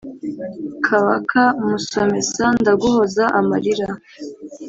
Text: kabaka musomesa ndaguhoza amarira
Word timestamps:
kabaka 0.85 1.43
musomesa 1.67 2.45
ndaguhoza 2.61 3.25
amarira 3.39 3.87